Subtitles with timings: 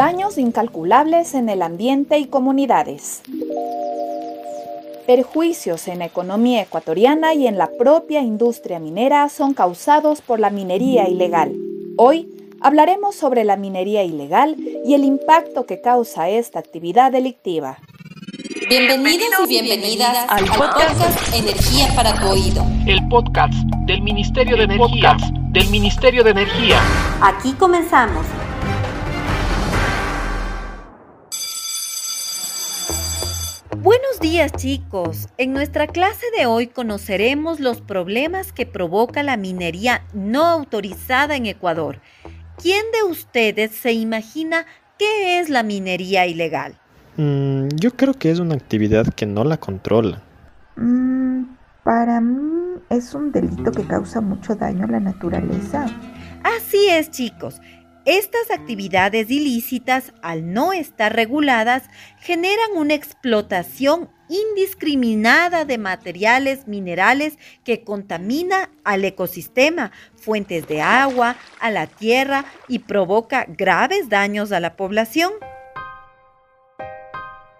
[0.00, 3.20] Daños incalculables en el ambiente y comunidades.
[5.06, 10.48] Perjuicios en la economía ecuatoriana y en la propia industria minera son causados por la
[10.48, 11.54] minería ilegal.
[11.98, 12.30] Hoy
[12.62, 17.76] hablaremos sobre la minería ilegal y el impacto que causa esta actividad delictiva.
[18.70, 22.64] Bienvenidos y bienvenidas al podcast Energía para tu oído.
[22.86, 23.52] El podcast
[23.84, 25.18] del Ministerio de Energía.
[25.50, 26.78] Del Ministerio de Energía.
[27.20, 28.24] Aquí comenzamos.
[33.82, 40.02] Buenos días chicos, en nuestra clase de hoy conoceremos los problemas que provoca la minería
[40.12, 41.98] no autorizada en Ecuador.
[42.60, 44.66] ¿Quién de ustedes se imagina
[44.98, 46.74] qué es la minería ilegal?
[47.16, 50.20] Mm, yo creo que es una actividad que no la controla.
[50.76, 51.44] Mm,
[51.82, 55.86] para mí es un delito que causa mucho daño a la naturaleza.
[56.42, 57.62] Así es chicos,
[58.04, 61.84] estas actividades ilícitas, al no estar reguladas,
[62.18, 71.70] generan una explotación indiscriminada de materiales minerales que contamina al ecosistema, fuentes de agua, a
[71.70, 75.32] la tierra y provoca graves daños a la población.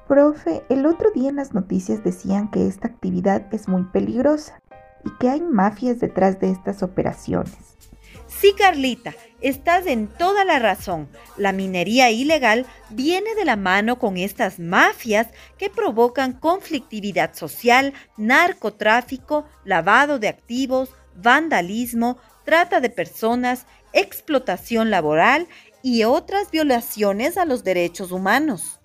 [0.07, 4.61] Profe, el otro día en las noticias decían que esta actividad es muy peligrosa
[5.05, 7.90] y que hay mafias detrás de estas operaciones.
[8.39, 11.09] Sí, Carlita, estás en toda la razón.
[11.37, 15.29] La minería ilegal viene de la mano con estas mafias
[15.59, 25.49] que provocan conflictividad social, narcotráfico, lavado de activos, vandalismo, trata de personas, explotación laboral
[25.83, 28.79] y otras violaciones a los derechos humanos.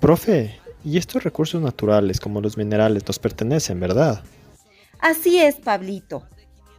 [0.00, 4.22] Profe, y estos recursos naturales como los minerales nos pertenecen, ¿verdad?
[4.98, 6.26] Así es, Pablito.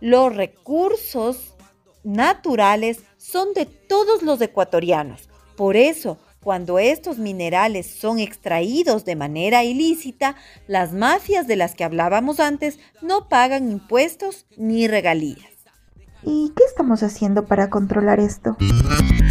[0.01, 1.55] Los recursos
[2.03, 5.29] naturales son de todos los ecuatorianos.
[5.55, 10.35] Por eso, cuando estos minerales son extraídos de manera ilícita,
[10.67, 15.49] las mafias de las que hablábamos antes no pagan impuestos ni regalías.
[16.23, 18.57] ¿Y qué estamos haciendo para controlar esto?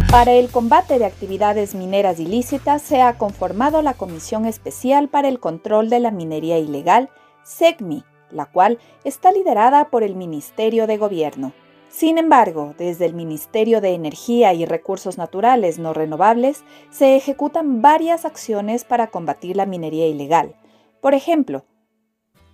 [0.09, 5.39] Para el combate de actividades mineras ilícitas se ha conformado la Comisión Especial para el
[5.39, 7.09] Control de la Minería Ilegal,
[7.43, 11.53] SECMI, la cual está liderada por el Ministerio de Gobierno.
[11.89, 18.25] Sin embargo, desde el Ministerio de Energía y Recursos Naturales No Renovables se ejecutan varias
[18.25, 20.55] acciones para combatir la minería ilegal.
[21.01, 21.65] Por ejemplo,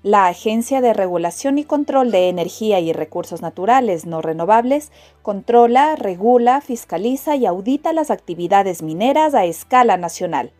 [0.04, 4.92] la Agencia de Regulación y Control de Energía y Recursos Naturales No Renovables
[5.22, 10.54] controla, regula, fiscaliza y audita las actividades mineras a escala nacional.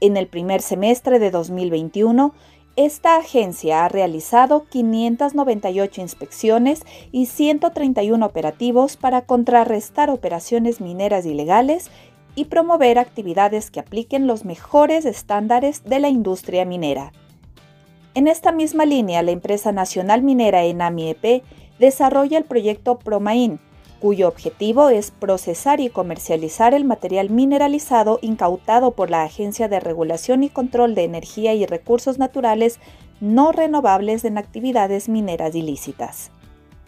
[0.00, 2.34] En el primer semestre de 2021,
[2.76, 11.90] esta agencia ha realizado 598 inspecciones y 131 operativos para contrarrestar operaciones mineras ilegales
[12.34, 17.12] y promover actividades que apliquen los mejores estándares de la industria minera.
[18.14, 21.42] En esta misma línea, la empresa nacional minera ENAMIEP
[21.78, 23.58] desarrolla el proyecto PROMAIN,
[24.00, 30.42] cuyo objetivo es procesar y comercializar el material mineralizado incautado por la Agencia de Regulación
[30.44, 32.78] y Control de Energía y Recursos Naturales
[33.20, 36.30] no renovables en actividades mineras ilícitas.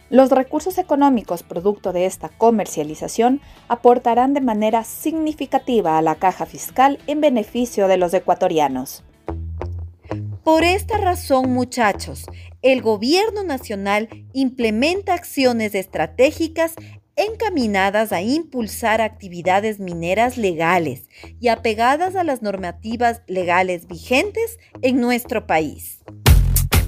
[0.09, 6.97] Los recursos económicos producto de esta comercialización aportarán de manera significativa a la caja fiscal
[7.05, 9.03] en beneficio de los ecuatorianos.
[10.43, 12.25] Por esta razón, muchachos,
[12.63, 16.73] el Gobierno Nacional implementa acciones estratégicas
[17.19, 21.09] encaminadas a impulsar actividades mineras legales
[21.39, 25.99] y apegadas a las normativas legales vigentes en nuestro país.